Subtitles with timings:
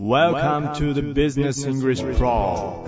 [0.00, 2.82] Welcome to the Business English Pro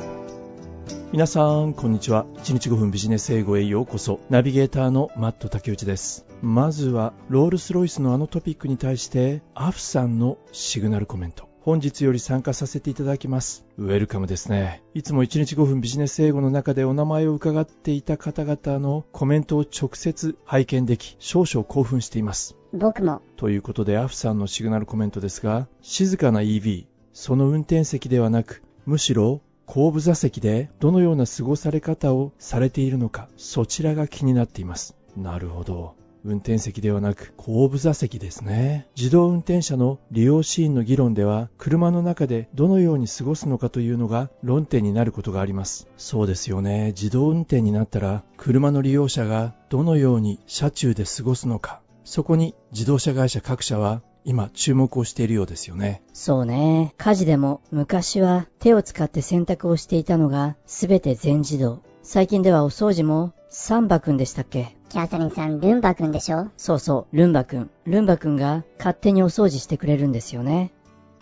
[1.12, 2.24] 皆さん、こんにちは。
[2.36, 4.18] 1日5分ビジネス英語へようこそ。
[4.30, 6.24] ナビゲーターのマット竹内です。
[6.40, 11.50] まずは、ロールスロイスのあのトピックに対して、アフさんのシグナルコメント。
[11.60, 13.66] 本日より参加させていただきます。
[13.76, 14.82] ウェルカムですね。
[14.94, 22.56] いつも1日5分ビジネス英語の中でお名前を伺っていた方々のコメントを直接拝見でき、少々興奮しています。
[22.72, 23.20] 僕も。
[23.36, 34.96] ということで、アフさんのシグナルコメントですが、静かな EV、その運転席ではなく、むしろ後部座席でどのような過ごされ方をされているのか、そちらが気になっています。
[35.16, 35.94] なるほど。
[36.24, 38.86] 運転席ではなく後部座席ですね。
[38.96, 45.88] 自動運転車の利用シーンの議論では、車の中でどのように過ごすのかというのが論点になることがあります。
[45.96, 46.88] そうですよね。
[46.88, 56.02] 自動運転になったら、車の利用者がどのように車中で過ごすのか、そこに自動車会社各社は今注目をしているようですよね。
[56.12, 56.94] そうね。
[56.96, 61.82] 家事でも昔は手を使って洗濯をしていたのがすべて全自動。
[62.02, 64.76] 最近ではお掃除もサンバくんでしたっけ？
[64.88, 66.50] キャサリンさん、ルンバくんでしょ？
[66.56, 67.70] そうそう、ルンバくん。
[67.84, 70.72] ルンバくんが勝手にお掃除してくれるんですよね。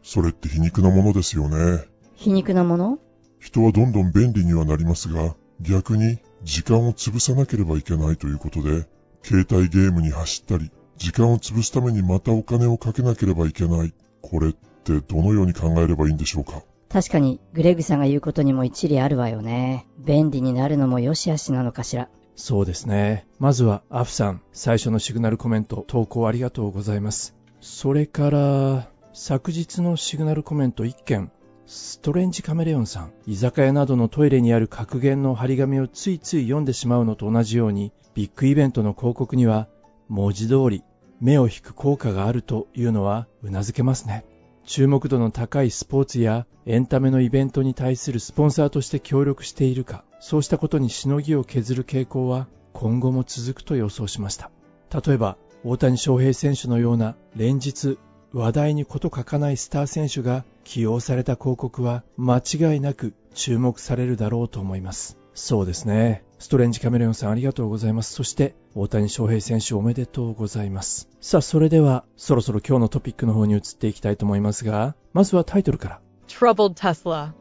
[0.03, 1.85] それって皮肉なものですよね。
[2.15, 2.99] 皮肉なもの？
[3.39, 8.87] 人はどんどん便利にはなりますが、逆に時間を潰さなければいけないということで、
[9.23, 10.71] 携帯ゲームに走ったり、
[11.01, 13.95] 時間を潰すためにまたお金をかけなければいけない。
[14.21, 16.63] これってどのように考えればいいんでしょうか？
[16.91, 19.87] 確かに、グレッグさんが言うことにも一理あるわよね。
[19.99, 22.11] 便利になるのも良し悪しなのかしら。
[22.37, 23.27] そうですね。
[23.39, 27.35] まずは、アフさん、最初のシグナルコメント、投稿ありがとうございます。
[27.63, 31.31] それから、昨日のシグナルコメント1件、
[31.65, 39.69] ストレンジカメレオンさん、居酒屋などのトイレにある格言の張り紙をついつい読んでしまうのと同じように、ビッグイベントの広告には、
[40.09, 40.83] 文字通り、
[41.21, 44.25] 目を引く効果があるというのは、うなずけますね。
[44.65, 54.51] 注目度の高いスポーツやエンタメのイベントに対するスポンサーとして協力しているか、そうしたことにしのぎを削る傾向は今後も続くと予想しました。
[54.95, 57.99] 例えば、大谷翔平選手のような連日
[58.33, 65.20] 話題にこと書かないスター選手が起用された広告は間違いなく注目されるだろうと思います。
[65.41, 66.23] そうですね。
[66.39, 68.13] ストレンジカメレオンさんありがとうございます。
[68.13, 71.09] そして、大谷翔平選手おめでとうございます。
[71.23, 76.01] さあ、それでは、そろそろ今日のトピックの方に移っていきたいと思いますが、まずはタイトルから。
[76.29, 77.33] Troubled Tesla.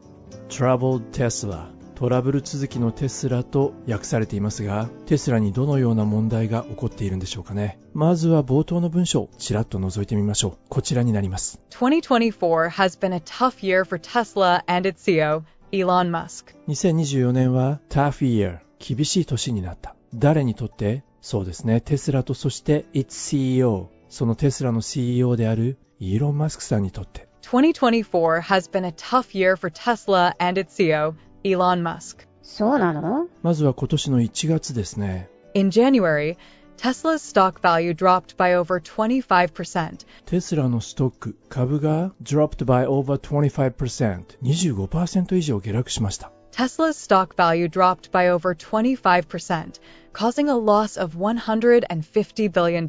[0.48, 7.78] Troubled Tesla トラブル続きのテスラと訳されていますが、テスラにどのような問題が起こっているんでしょうかね。
[7.92, 10.58] まずは冒頭の文章をちらっと覗いてみましょう。
[10.70, 11.60] こちらになります。
[11.72, 15.42] 2024 has been a tough year for Tesla and its CEO,
[15.72, 16.54] Elon Musk.
[16.68, 19.94] 2024年は Tough Year 厳しい年になった。
[20.14, 31.14] 誰にとってそうですね、テスラとそして Its CEO そのテスラの CEO であるイーロン・マスクさんにとって2024 has been a tough year for Tesla and its CEO,
[31.44, 32.26] Elon Musk.
[32.42, 35.28] そうなのまずは今年の1月ですね。
[35.54, 36.36] In January,
[36.80, 46.32] Tesla's stock value dropped by over 25%, テスラのストック、株が dropped by over 25%、25%以上下落しました。
[46.52, 49.78] Tesla's stock value dropped by over 25%,
[50.14, 52.86] causing a loss of $150 billion.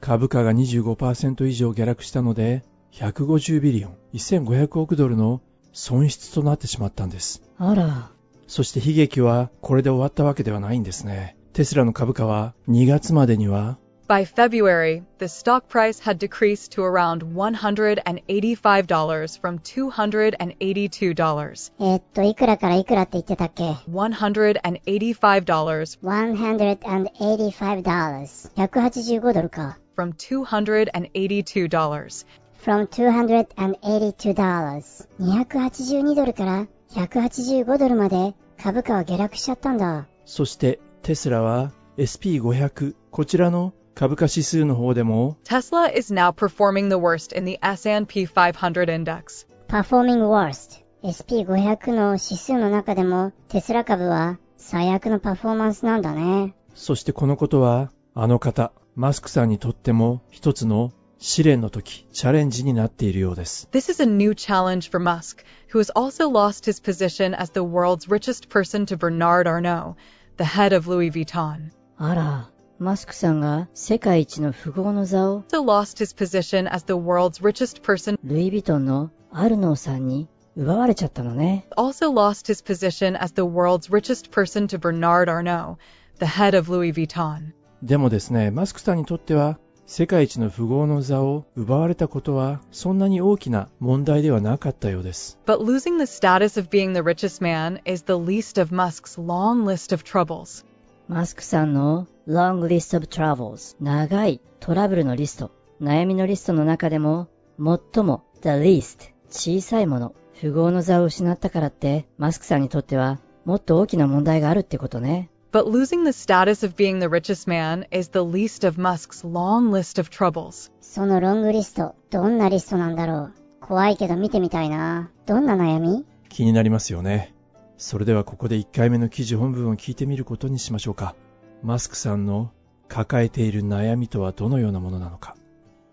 [0.00, 2.64] 株価が25%以上下落したので、
[2.94, 5.40] 150ビリオン、1500億ドルの
[5.72, 7.42] 損失となってしまったんです。
[7.58, 8.10] あら、
[8.48, 11.36] そして悲劇はこれで終わったわけではないんですね。
[11.52, 21.72] テスラの株価は2月までには By February, the stock price had decreased to around $185 from $282.
[21.78, 28.50] えっと、いくらからいくらって言ってたっけ？$185 ?$185。
[28.56, 29.78] 185ドルか。
[29.96, 32.26] from $282.
[32.60, 35.06] from $282。
[35.20, 40.08] 282ドルから185ドルまで株価は下落しちゃったんだ。
[40.24, 49.46] そしてテスラは SP500 こちらの株価指数の方でも Tesla is now performing the worst in the S&P 500 index.
[49.68, 50.84] performing worst。
[51.02, 56.54] SP500 の指数の中でもテスラ株は最悪のパフォーマンスなんだね。
[56.74, 67.60] そしてこのことはあの方マスクさんにとっても一つの試練の時チャレンジになっているようです This is a new challenge for Musk, who has also lost his position as the
[67.60, 69.96] world's richest person to Bernard Arnault,
[70.39, 71.71] the head of Louis Vuitton.
[71.97, 80.27] あら、マスクさんが世界一の富豪の座を Also lost his position as the world's richest person ルイ・ヴィトンのアルノーさんに
[80.57, 81.67] 奪われちゃったのね。
[81.77, 85.77] also lost his position as the world's richest person to Bernard Arnault,
[86.19, 87.53] the head of Louis Vuitton.
[87.81, 89.57] でもですねマスクさんにとっては
[89.92, 95.36] 世界一の富豪の座を奪われたことはそんなに大きな問題ではなかったようです。
[95.46, 99.92] But losing the status of being the richest man is the least of Musk's long list
[99.92, 100.64] of troubles.
[101.08, 105.50] マスクさんの Long List of Troubles 長いトラブルのリスト
[105.82, 107.26] 悩みのリストの中でも
[107.58, 118.64] 最も The least 小さいもの富豪の座を失ったからってマスクさんにとってはもっと大きな問題があるってことね But losing the status of being the richest man is the least
[118.64, 120.70] of Musk's long list of troubles.
[120.80, 123.34] そのロングリスト、どんなリストなんだろう？
[123.60, 125.10] 怖いけど見てみたいな。
[125.26, 126.06] どんな悩み？
[126.28, 127.34] 気になりますよね。
[127.78, 131.16] それではここで1回目の記事本文を聞いてみることにしましょうか。
[131.64, 132.52] マスクさんの
[132.86, 135.34] 抱えている悩みとはどのようなものなのか。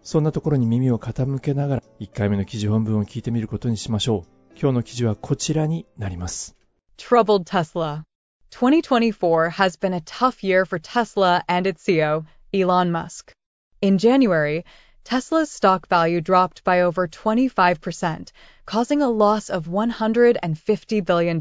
[0.04, 4.59] そんなところに耳を傾けながら1回目の記事本文を聞いてみることにしましょう。
[4.59, 6.56] 今日の記事はこちらになります。
[6.98, 8.06] Troubled Tesla.
[8.51, 13.31] 2024 has been a tough year for Tesla and its CEO, Elon Musk.
[13.81, 14.65] In January,
[15.03, 18.31] Tesla's stock value dropped by over 25%,
[18.65, 21.39] causing a loss of $150 billion.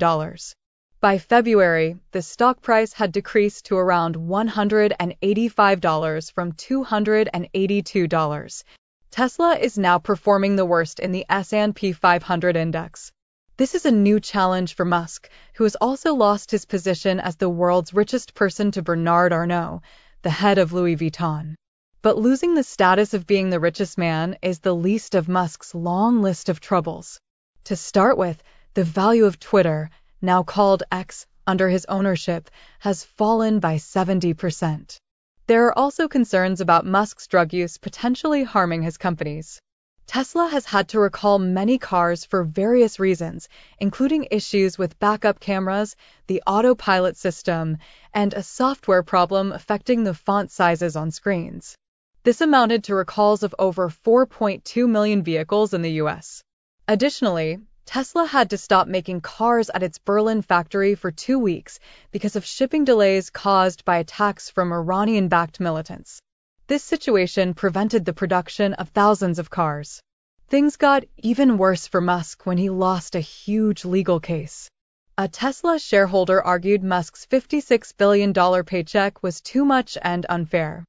[1.01, 8.65] By February, the stock price had decreased to around $185 from $282.
[9.11, 13.13] Tesla is now performing the worst in the S&P 500 index.
[13.59, 17.49] This is a new challenge for Musk, who has also lost his position as the
[17.49, 19.81] world's richest person to Bernard Arnault,
[20.21, 21.55] the head of Louis Vuitton.
[22.03, 26.21] But losing the status of being the richest man is the least of Musk's long
[26.21, 27.19] list of troubles.
[27.65, 28.43] To start with,
[28.75, 29.89] the value of Twitter,
[30.21, 32.51] now called X under his ownership,
[32.81, 34.99] has fallen by 70%.
[35.47, 39.63] There are also concerns about Musk's drug use potentially harming his companies.
[40.07, 43.49] Tesla has had to recall many cars for various reasons,
[43.81, 45.97] including issues with backup cameras,
[46.29, 47.79] the autopilot system,
[48.15, 51.77] and a software problem affecting the font sizes on screens.
[52.23, 56.43] This amounted to recalls of over 4.2 million vehicles in the US.
[56.89, 61.79] Additionally, Tesla had to stop making cars at its Berlin factory for two weeks
[62.11, 66.21] because of shipping delays caused by attacks from Iranian backed militants.
[66.69, 70.01] This situation prevented the production of thousands of cars.
[70.49, 74.69] Things got even worse for Musk when he lost a huge legal case.
[75.17, 78.35] A Tesla shareholder argued Musk's $56 billion
[78.65, 80.85] paycheck was too much and unfair.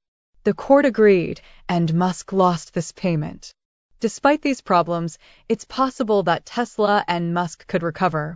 [0.45, 3.51] The court agreed, and Musk lost this payment.
[3.99, 8.35] Despite these problems, it's possible that Tesla and Musk could recover.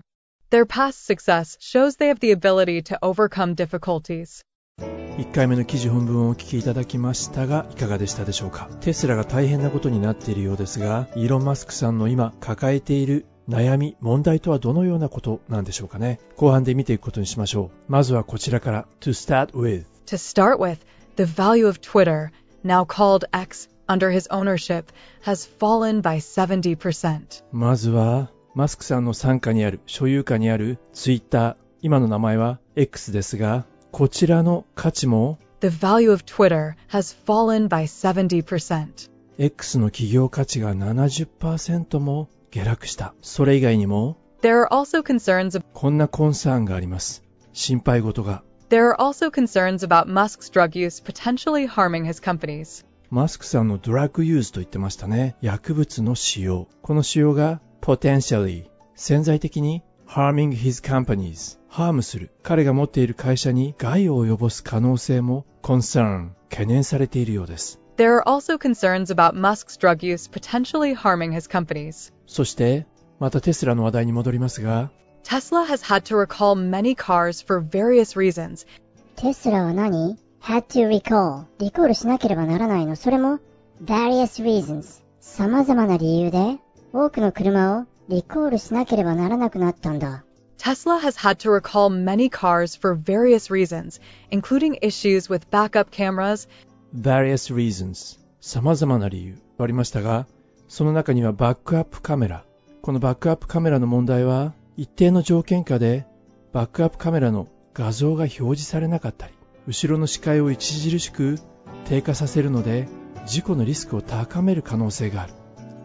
[0.52, 4.44] Their past success shows they have the ability to overcome difficulties.
[4.80, 8.70] 1回目の記事本文をお聞きいただきましたがいかがでしたでしょうか？
[8.82, 16.20] テスラが大変なことになっているようですがイーロン・マスクさんの今抱えている悩み問題とはどのようなことなんでしょうかね？
[16.38, 17.92] 後半で見ていくことにしましょう。
[17.92, 18.88] まずはこちらから。
[19.02, 19.86] To start with.
[20.08, 20.78] To start with,
[21.18, 22.32] the value of Twitter,
[22.64, 24.86] now called X under his ownership,
[25.24, 27.44] has fallen by 70%.
[27.52, 39.10] まずはマスクさんの傘下にある所有下にあるツイッター今の名前は X ですがこちらの価値も The value of Twitter has fallen by 70%.
[39.38, 50.80] X の企業価値が70%も下落したそれ以外にも There are also concerns of, こんなコンサーンがあります心配事が there are also concerns about Musk's drug
[50.80, 52.86] use potentially harming his companies.
[53.10, 55.36] マスクさんのドラッグユーズと言ってましたね。
[55.42, 56.70] 薬物の使用。
[56.82, 62.32] この使用が potentially 潜在的に harming his companies ハームする。
[62.44, 67.80] 彼が持っている会社に害を及ぼす可能性も concern 懸念されているようです。
[67.96, 72.12] There are also concerns about Musk's drug use potentially harming his companies.
[72.28, 72.86] そして、
[73.20, 74.92] またテスラの話題に戻りますが、
[75.24, 78.68] Tesla has had to recall many cars for various reasons,
[79.16, 81.46] テスラは何 ?had to recall.
[81.60, 82.98] リコールしなければならないの。
[82.98, 83.40] それも
[83.82, 85.02] various reasons.
[85.22, 86.58] 様々な理由で
[86.92, 90.26] 多くの車をリコールしなければならなくなったんだ。
[90.62, 94.00] Tesla has had to recall many cars for various reasons,
[94.30, 96.48] including issues with backup cameras,
[96.94, 100.28] various reasons 様々な理由ありましたが、
[100.68, 102.46] その中にはバックアップカメラ。
[102.84, 106.06] このバックアップカメラの問題は、一定の条件下で
[106.54, 109.34] バックアップカメラの画像が表示されなかったり、
[109.66, 111.40] 後ろの視界を著しく
[111.86, 112.88] 低下させるので、
[113.26, 115.34] 事故のリスクを高める可能性がある。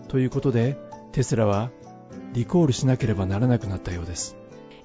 [0.08, 0.76] ということで、
[1.12, 1.70] テスラは
[2.34, 4.36] リコールしなければならなくなったようです。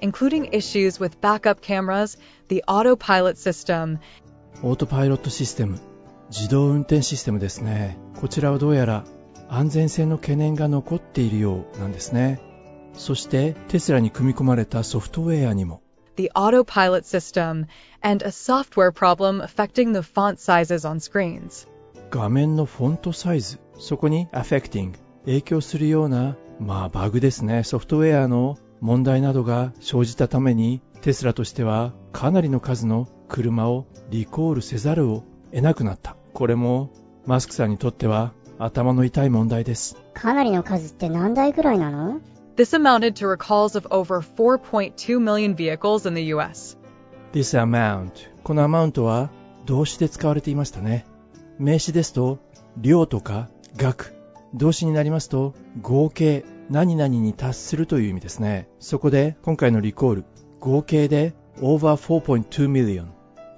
[0.01, 2.17] Including issues with backup cameras,
[2.49, 3.99] the autopilot system,
[4.63, 5.79] オートパイロットシステム、
[6.29, 7.97] 自動運転システムですね。
[8.19, 9.05] こちらはどうやら
[9.49, 12.41] 安全性の懸念が残っているようなんですね。
[12.93, 15.81] そしてテスラに組み込まれたソフトウェアにも
[16.17, 17.65] the autopilot system,
[18.01, 21.67] and a software problem affecting the font sizes on screens.
[22.09, 24.93] 画面のフォントサイズ、そこに affecting、
[25.25, 36.15] 影響するような、まあバグですね、ソフトウェアの問題などが生じたために、テスラとしてはかなりの数の車をリコールせざるを得なくなった。
[36.33, 36.89] これも
[37.25, 39.97] マスクさんにとっては頭の痛い問題です。
[40.13, 42.21] かなりの数って何台ぐらいなの
[42.55, 46.77] ？This amounted to recalls of over 4.2 million vehicles in the US.
[47.33, 48.11] This amount
[48.43, 49.29] この amount は
[49.65, 51.05] 動詞で使われていましたね。
[51.59, 52.39] 名詞ですと
[52.77, 54.15] 量とか額。
[54.53, 58.69] 動詞になりますと合計何々に達するという意味ですね。
[58.79, 60.25] そこで今回のリコール
[60.61, 63.07] 合計で over 4.2 million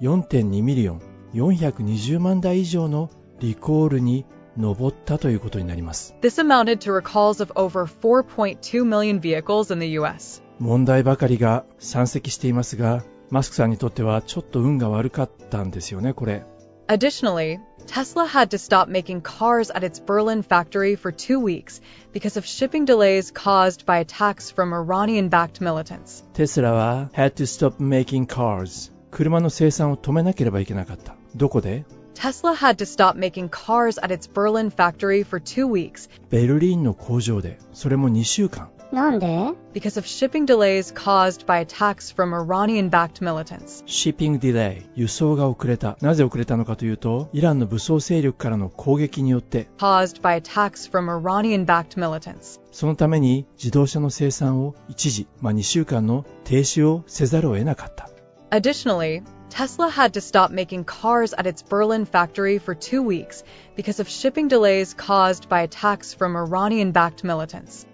[0.00, 1.02] 4.2 million
[1.32, 4.26] 420万台以上のリコールに
[4.58, 6.16] 上ったということになります。
[6.22, 10.42] This amounted to recalls of over 4.2 million vehicles in the US.
[10.58, 16.44] 問題ばかりが山積していますが、マスクさんにとってはちょっと運が悪かったんですよね、これ。
[16.87, 21.81] Additionally, Tesla had to stop making cars at its Berlin factory for two weeks
[22.13, 26.23] because of shipping delays caused by attacks from Iranian-backed militants.
[26.33, 31.15] テスラは had to stop making cars 車の生産を止めなければいけなかった。
[31.35, 38.69] どこで Tesla had to stop making cars at its Berlin factory for two weeks ベルリンの工場で、それも2週間。
[38.93, 43.83] なんで because of shipping delays caused by attacks from Iranian-backed militants.
[43.85, 45.97] シッピングディレイ、輸送が遅れた。
[46.01, 52.59] なぜ遅れたのかというと、イランの武装勢力からの攻撃によって、caused by attacks from Iranian-backed militants.
[52.71, 58.09] そのために自動車の生産を一時、まあ、2週間の停止をせざるを得なかった。
[58.51, 63.43] Additionally, Tesla had to stop making cars at its Berlin factory for two weeks
[63.75, 67.85] because of shipping delays caused by attacks from Iranian backed militants.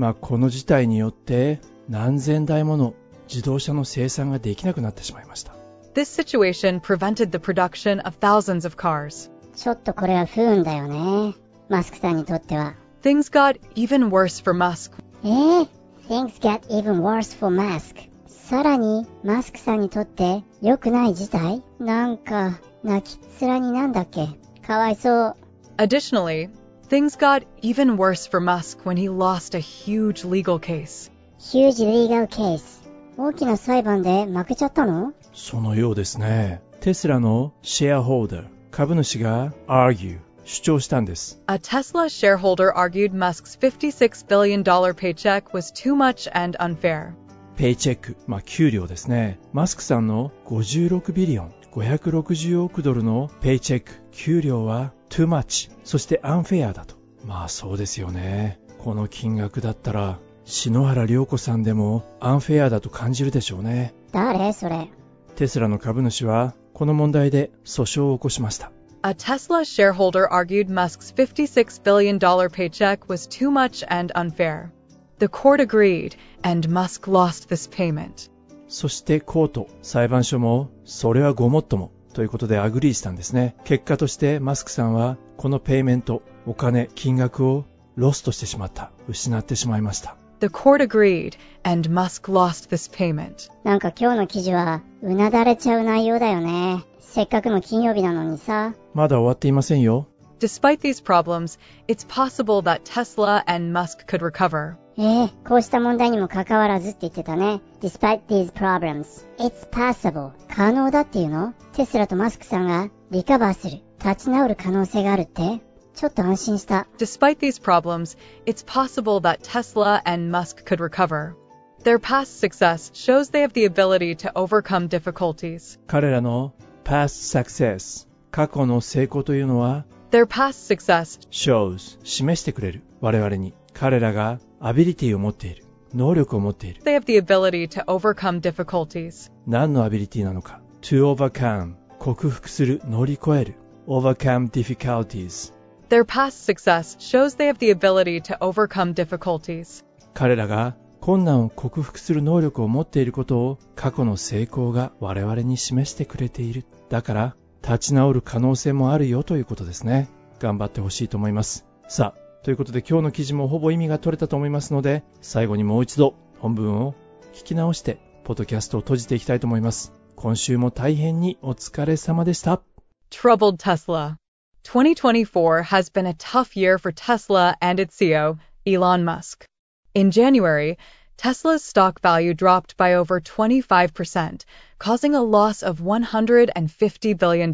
[0.00, 2.94] まあこの事態によって何千台もの
[3.28, 5.54] 自動車の生産ができなくなってしまいました。
[5.94, 9.30] This situation prevented the production of thousands of cars.
[9.54, 11.34] ちょっとこれは不運だよね。
[11.68, 12.74] マスクさんにとっては。
[13.02, 14.92] Things got even worse for Musk.
[15.24, 15.68] えー、
[16.08, 18.10] Things got even worse for Musk.
[18.26, 24.28] さらに、マスクさんにとって良くない事態なんか、泣きっ面になんだっけ
[24.66, 25.36] かわいそう。
[25.78, 26.50] Additionally,
[26.90, 31.10] things got even worse for Musk when he lost a huge legal case.
[31.38, 32.82] Huge legal case.
[33.16, 36.60] 大きな裁判で負けちゃったのそのようですね。
[36.80, 41.42] テスラのシェアホルダー、株主が argue 主張したんです。
[41.48, 47.14] A Tesla shareholder argued Musk's $56 billion paycheck was too much and unfair.
[47.56, 49.38] ペイチェック、まあ、給料ですね。
[49.52, 56.95] マスクさんの56ビリオン、560億ドルのペイチェック、給料は too much、そして unfair だと。
[57.25, 58.59] まあそうですよね。
[58.79, 63.93] この金額だったら、篠原涼子さんでもアンフェアだと感じるでしょうね。
[64.11, 64.89] 誰それ。
[65.35, 68.71] テスラの株主は、この問題で訴訟を起こしました。
[69.03, 74.71] A Tesla shareholder argued Musk's $56 billion paycheck was too much and unfair.
[75.19, 78.29] The court agreed, and Musk lost this payment.
[78.67, 83.55] そして court、裁判所も、それはごもっとも、ということで agree したんですね。
[83.63, 87.65] 結果としてマスクさんは、この payment、お金、金額を
[87.95, 88.91] ロストしてしまった。
[89.07, 90.15] 失ってしまいました。
[90.39, 93.51] The court agreed, and Musk lost this payment.
[93.63, 96.83] なんか今日の記事は、うなだれちゃう内容だよね。
[96.99, 98.73] せっかくの金曜日なのにさ。
[98.93, 100.07] まだ終わっていませんよ。
[100.39, 104.80] Despite these problems, it's possible that Tesla and Musk could recover.
[104.97, 107.61] ええー、こうした問題にもかかわらずって言ってたね。
[107.81, 110.31] Despite these problems, it's possible.
[110.53, 115.61] 可能だっていうのテスラとマスクさんがリカバーする、立ち直る可能性があるって
[115.95, 116.87] ちょっと安心した。
[116.97, 121.35] Despite these problems, it's possible that Tesla and Musk could recover.
[121.83, 125.79] Their past success shows they have the ability to overcome difficulties.
[125.87, 135.65] 彼らの past success 過去の成功というのは Their past success shows 示してくれる我々に彼らがアビリティを持っている。
[135.93, 136.81] 能力を持っている。
[136.83, 139.31] They have the ability to overcome difficulties.
[139.45, 143.55] 何のアビリティなのか ?to overcome 克服する、乗り越える。
[143.87, 145.53] overcome difficulties.
[145.89, 149.83] Their past success shows they have the ability to overcome difficulties.
[150.13, 156.65] 彼らが困難を克服する能力を持っていることを過去の成功が我々に示してくれている。
[156.89, 160.09] だから立ち直る可能性もあるよということですね。
[160.39, 161.65] 頑張ってほしいと思います。
[161.87, 166.95] さあ、ということで今日の記事もほぼ意味が取れたと思いますので、最後にもう一度本文を
[167.33, 169.93] 聞き直して、ポッドキャストを閉じていきたいと思います。
[170.15, 172.63] 今週も大変にお疲れ様でした。
[173.11, 179.45] Troubled Tesla2024 has been a tough year for Tesla and its CEO, Elon Musk.
[179.93, 180.79] In January,
[181.17, 184.45] Tesla's stock value dropped by over 25%,
[184.79, 187.51] causing a loss of $150 billion.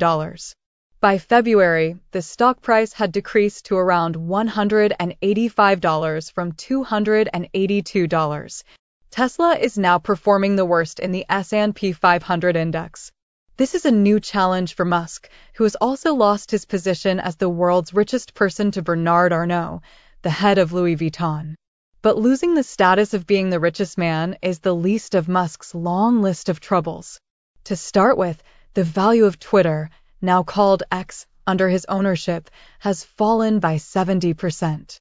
[0.99, 8.63] By February, the stock price had decreased to around $185 from $282.
[9.11, 13.11] Tesla is now performing the worst in the S&P 500 index.
[13.57, 17.47] This is a new challenge for Musk, who has also lost his position as the
[17.47, 19.83] world's richest person to Bernard Arnault,
[20.23, 21.53] the head of Louis Vuitton.
[22.01, 26.23] But losing the status of being the richest man is the least of Musk's long
[26.23, 27.19] list of troubles.
[27.65, 28.41] To start with,
[28.73, 34.97] the value of Twitter, now called X, under his ownership, has fallen by 70%.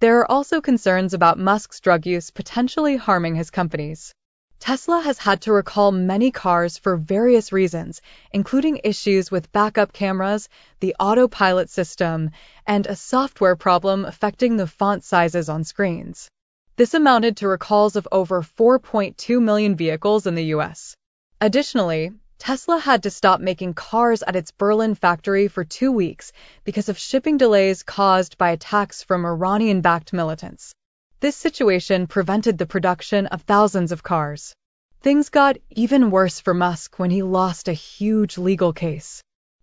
[0.00, 4.14] There are also concerns about Musk's drug use potentially harming his companies.
[4.60, 10.48] Tesla has had to recall many cars for various reasons, including issues with backup cameras,
[10.80, 12.30] the autopilot system,
[12.66, 16.28] and a software problem affecting the font sizes on screens.
[16.76, 20.94] This amounted to recalls of over 4.2 million vehicles in the US.
[21.40, 26.32] Additionally, Tesla had to stop making cars at its Berlin factory for two weeks
[26.64, 30.72] because of shipping delays caused by attacks from Iranian backed militants.
[31.20, 34.54] This situation prevented the production of thousands of cars.
[35.02, 39.20] Things got even worse for Musk when he lost a huge legal case.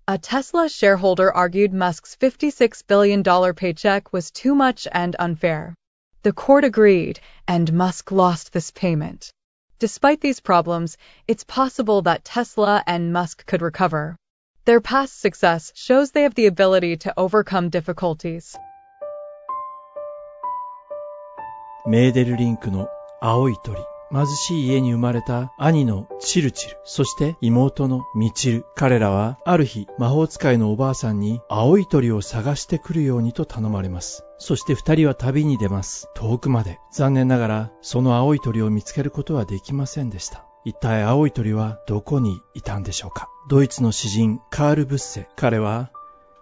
[0.07, 3.23] A Tesla shareholder argued Musk's $56 billion
[3.55, 5.73] paycheck was too much and unfair.
[6.21, 9.31] The court agreed, and Musk lost this payment.
[9.78, 14.16] Despite these problems, it's possible that Tesla and Musk could recover.
[14.64, 18.56] Their past success shows they have the ability to overcome difficulties.
[21.84, 22.86] メーデルリンクの
[23.20, 23.76] 青い鳥。
[24.11, 28.65] 貧しい家に生まれた兄のチルチル、そして妹のミチル。
[28.75, 34.23] 彼らはある日魔法使いのおばあさんに青い鳥を探してくるようにと頼まれます。
[34.37, 36.09] そして二人は旅に出ます。
[36.15, 36.79] 遠くまで。
[36.91, 40.45] 残念ながらその青い鳥を見つけることはできませんでした。
[40.63, 43.29] 一体青い鳥はどこにいたんでしょうか？
[43.49, 45.27] ドイツの詩人カール・ブッセ。
[45.35, 45.91] 彼は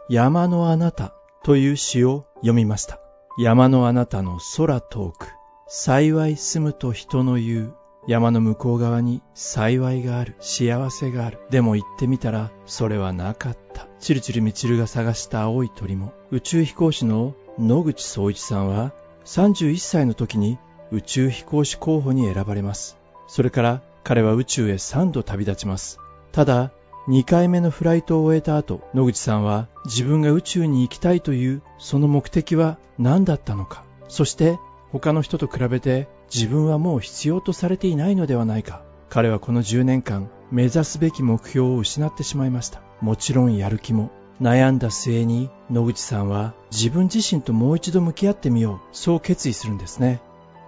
[0.10, 3.00] 山のあなたという詩を読みました。
[3.38, 5.34] 山のあなたの空遠く。
[5.67, 7.74] 幸い住むと人の言う。
[8.07, 10.36] 山の向こう側に幸いがある。
[10.39, 11.39] 幸せがある。
[11.50, 13.87] でも行ってみたら、それはなかった。
[14.00, 18.94] チルチルミチルが探した青い鳥も、宇宙飛行士の野口聡一さんは、
[19.25, 20.59] 31歳の時に
[20.92, 22.96] 宇宙飛行士候補に選ばれます。
[23.27, 25.98] それから彼は宇宙へ3度旅立ちます。
[26.31, 26.72] ただ、
[27.07, 33.83] 2回目のフライトを終えた後、野口さんは自分が宇宙に行きたいというその目的は何だったのか。
[34.07, 34.59] そして
[34.96, 38.81] 他の人と比べて自分はもう必要とされていないのではないか。
[39.10, 42.81] 彼はこの10年間目指すべき目標を失ってしまいました。
[43.01, 44.10] もちろんやる気も。
[44.42, 48.79] 悩んだ末に野口さんは自分自身ともう一度向き合ってみよう。
[48.94, 50.22] そう決意するんですね。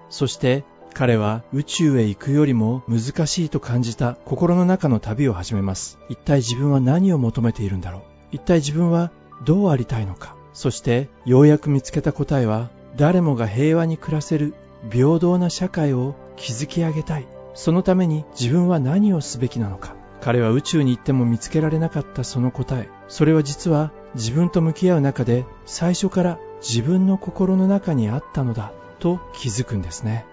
[0.09, 5.99] そして彼は宇宙へ行くよりも難しいと感じた心の中の旅を始めます。
[6.09, 8.01] 一体自分は何を求めているんだろう
[8.33, 9.11] 一体自分は
[9.45, 14.55] どうありたいのかそしてようやく見つけた答えは誰もが平和に暮らせる
[14.91, 17.27] 平等な社会を築き上げたい。
[17.53, 19.95] そのために自分は何をすべきなのか。
[20.19, 22.89] 彼は宇宙に行っても見つけられなかったその答え。
[23.07, 30.25] それは実は自分と向き合う中で最初から自分の心の中にあったのだと気づくんですね。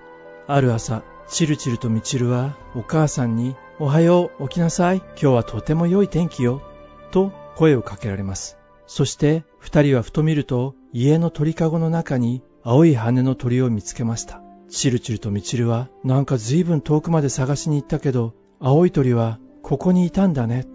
[0.47, 4.99] ある朝、チルチルとミチルはお母さんにおはよう、起きなさい。
[4.99, 6.63] 今日はとても良い天気よ。
[7.11, 8.57] と声をかけられます。
[8.87, 14.41] そして二人はふと見ると家の鳥かごの中に青い羽の鳥を見つけました。
[14.71, 20.67] チルチルとミチルは、なんか随分遠くまで探しに行ったけど、青い鳥はここにいたんだね。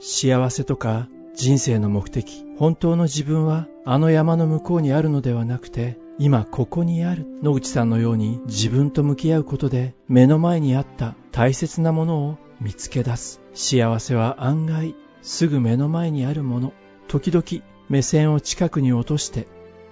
[0.00, 7.26] 幸せとか人生の目的、本当の自分はあの山の向こうにあるのではなくて、今ここにある。
[7.42, 13.40] 野口さんのように自分と向き合うことで目の前にあった大切なものを見つけ出す。
[13.54, 16.72] 幸せは案外すぐ目の前にあるもの。
[17.06, 19.46] 時々目線を近くに落として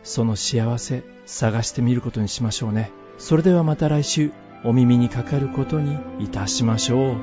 [0.05, 2.93] その幸せ探してみることにしましょうね。
[3.19, 4.31] それではまた来週
[4.65, 7.17] お耳にかかることにいたしましょう。